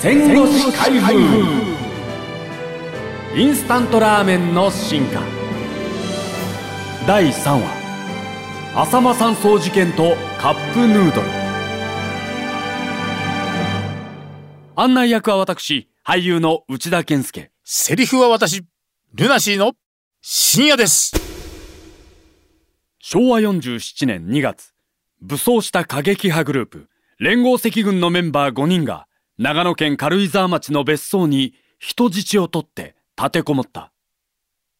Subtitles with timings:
[0.00, 1.12] 戦後史開封
[3.36, 5.20] インスタントラーメンの進化。
[7.04, 8.82] 第3話。
[8.82, 11.28] 浅間山荘事件とカップヌードル。
[14.76, 17.50] 案内役は私俳優の内田健介。
[17.64, 18.62] セリフは私、
[19.14, 19.72] ルナシーの
[20.20, 21.10] 深夜です。
[23.00, 24.74] 昭和47年2月。
[25.20, 26.88] 武装した過激派グループ
[27.18, 29.07] 連合赤軍のメンバー5人が
[29.38, 33.92] 長野県軽井沢町の別荘に人質を取って立てこもった。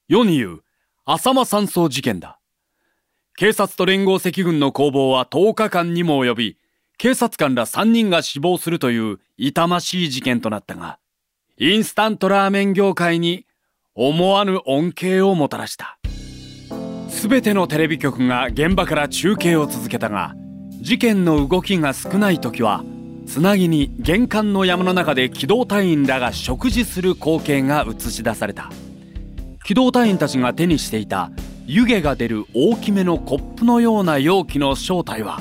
[0.08, 0.60] 世に言う
[1.04, 2.40] 浅間山荘事件だ。
[3.36, 6.58] 警察と連合赤軍の攻防は10日間にも及び
[6.96, 10.98] 警察官ら3人が死亡するという痛ましい事件となったが
[11.56, 13.46] インスタントラーメン業界に
[13.94, 16.00] 思わぬ恩恵をもたらした。
[17.08, 20.34] すべてのテレビ局が現場から中継を続けたが
[20.80, 22.84] 事件の動きが少ない時は
[23.28, 28.70] つなぎに玄関の山の中で機動隊員らが食事する光景が映し出された。
[29.64, 31.30] 機動隊員たちが手にしていた
[31.66, 35.40] 湯気が出る大きめのコップのような容器の正体は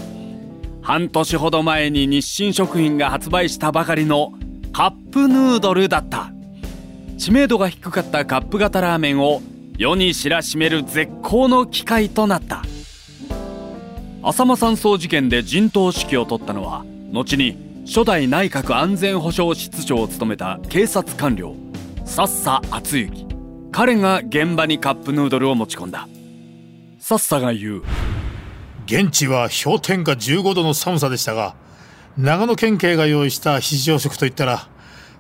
[0.82, 4.34] 半年ほど前に日清食品が発売したばかりの
[4.74, 6.34] カップヌードルだった。
[7.18, 9.42] 知名度が低かったカップ型ラーメンを
[9.78, 12.64] 世に知らしめる絶好の機会となった。
[14.24, 21.56] 浅間山荘事件で陣頭指揮を取ったのは後に初代内閣安全保障室長を務めた警察官僚
[22.04, 23.26] 佐々敦之
[23.72, 26.08] 彼が現場にカップヌードルを持ち込んだ
[27.00, 27.84] 佐々が言う
[28.88, 31.56] 現地は氷点下15度の寒さでしたが、
[32.18, 34.70] 長野県警が用意した非常食といったら、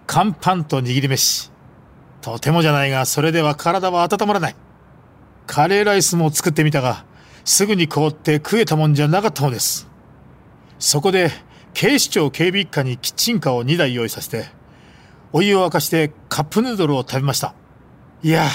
[0.06, 1.52] 乾パンと握り飯。
[2.22, 4.56] とてもじゃないが、それでは体は温まらない。
[5.48, 7.04] カレーライスも作ってみたが、
[7.44, 9.90] すぐに凍って食えたもんじゃなかったのです。
[10.80, 11.30] そこで、
[11.80, 14.48] 警視庁警備一課にキッチンカーを2台用意させて、
[15.32, 17.54] お湯を沸かしてカップヌードルを食べました。
[18.24, 18.48] いや、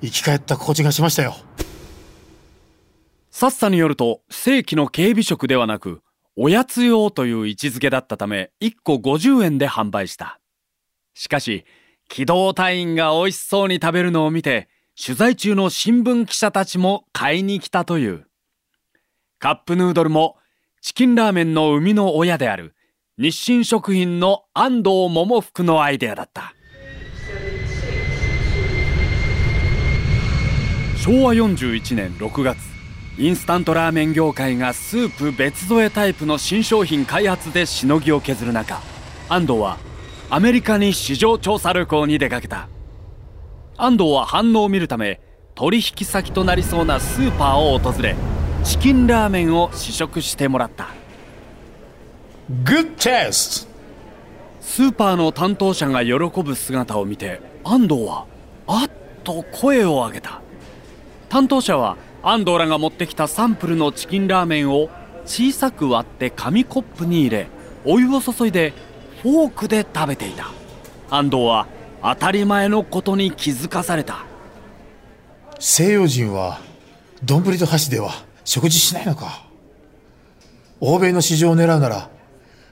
[0.00, 1.34] 生き返った心地がしましたよ。
[3.32, 6.00] サッサによると正規の警備食ではなく
[6.36, 10.40] おやつ用という位置づけだったため1個50円で販売した
[11.14, 11.64] しかし
[12.08, 14.68] 機動隊員が美味しそうに食べるのを見て
[15.00, 18.26] 取材中の新聞記者たちも買いに来たという
[19.38, 20.36] カップヌードルも
[20.80, 22.74] チキンラーメンの生みの親である
[23.18, 26.54] 日清食品の安藤桃福のアイデアだった。
[30.96, 32.58] 昭和41年6月
[33.18, 38.80] インスタントラーメン業界がスープ別添えタイプの新商品開発でしのぎを削る中
[39.28, 39.78] 安藤は
[40.30, 42.68] アメリカに市場調査旅行に出かけた。
[43.76, 45.20] 安藤は反応を見るため
[45.54, 48.14] 取引先となりそうなスーパーを訪れ
[48.68, 50.88] チキンラーメンを試食してもらった。
[52.64, 53.66] Good test!
[54.60, 56.12] スーパーの担当者が喜
[56.42, 58.26] ぶ姿を見て安藤は
[58.66, 58.90] あっ
[59.24, 60.42] と声を上げた。
[61.30, 64.90] 担当者は安藤らが持ってきたサンプルのチキンラーメンを
[65.24, 67.46] 小さく割って紙コップに入れ
[67.86, 68.74] お湯を注いで
[69.22, 70.50] フォークで食べていた。
[71.08, 71.66] 安藤は
[72.02, 74.26] 当たり前のことに気づかされた。
[75.58, 76.60] 西洋人は
[77.24, 79.44] 丼と箸では食事しないのか。
[80.80, 82.08] 欧米の市場を狙うなら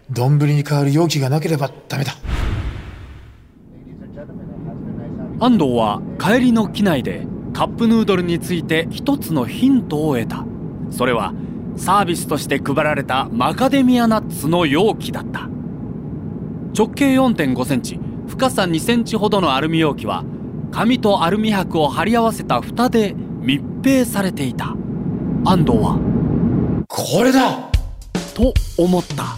[0.09, 2.15] 丼に代わる容器がなければダメだ。
[5.39, 10.47] 安藤は帰りの機内でカップヌードルについて一つのヒントを得た。
[10.91, 11.35] それは
[11.77, 15.41] サービスとして配られたマカデミアナッツの容器だった。
[16.75, 20.25] 直径4.5センチ深さ2センチほどのアルミ容器は
[20.73, 24.75] 紙とアルミ箔を貼り合わせた蓋で密閉されていた。
[25.49, 25.97] 安藤は？
[26.89, 27.71] これだ！
[28.35, 29.37] と思った。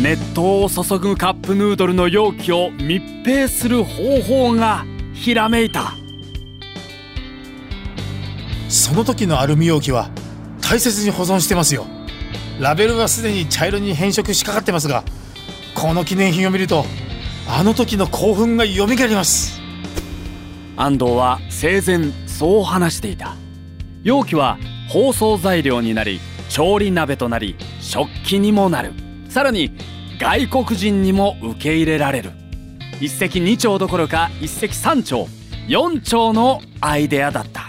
[0.00, 5.94] 熱湯を注ぐカップヌードルの容器を密閉する方法がひらめいた。
[8.68, 10.08] その時のアルミ容器は
[10.60, 11.84] 大切に保存してますよ。
[12.60, 15.02] ラベルはすでに茶色に変色しかかってますが
[15.74, 16.84] この記念品を見ると
[17.48, 19.60] あの時の興奮が蘇ります。
[20.76, 23.34] 安藤は生前そう話していた。
[24.04, 24.58] 容器は
[24.94, 28.92] 包装材料になり調理鍋となり食器にもなる。
[29.28, 29.72] さらに
[30.20, 32.30] 外国人にも受け入れられる。
[33.00, 35.26] 一石二鳥どころか一石三鳥
[35.66, 37.64] 四鳥のアイデアだった。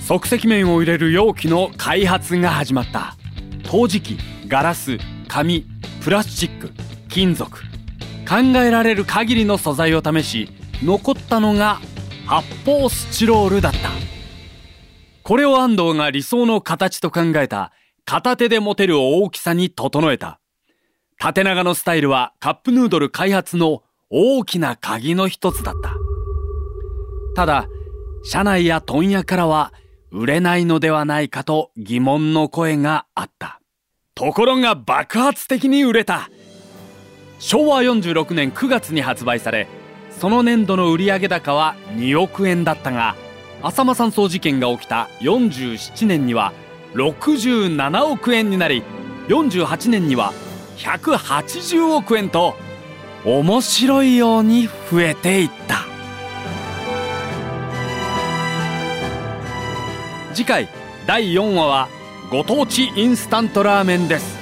[0.00, 3.14] 即席麺を入れる容器の開発が始まった。
[3.62, 4.18] 陶磁器
[4.48, 5.66] ガラス紙
[6.02, 6.72] プラスチック
[7.08, 7.60] 金属。
[8.28, 10.48] 考えられる限りの素材を試し
[10.82, 11.80] 残ったのが
[12.26, 14.19] 発泡スチロールだった。
[15.30, 17.70] これを安藤が理想の形と考えた
[18.04, 20.40] 片手で持てる大きさに整えた。
[21.20, 25.94] 縦長のスタイルはカップヌードル開発の大きな鍵の一つだった。
[27.36, 27.68] ただ
[28.24, 29.72] 社内や問屋からは
[30.10, 33.60] 売れないのではないかと疑問の声があった。
[34.16, 36.28] ところが爆発的に売れた。
[37.38, 39.68] 昭和46年9月に発売され
[40.10, 43.14] その年度の売上高は2億円だったが
[43.62, 46.52] 浅間山荘事件が起きた47年には
[46.94, 48.82] 67億円になり
[49.28, 50.32] 48年には
[50.78, 52.54] 180億円と
[53.24, 55.84] 面白いように増えていった。
[60.32, 60.68] 次回
[61.06, 61.88] 第4話は
[62.30, 64.39] ご当地インスタントラーメンです。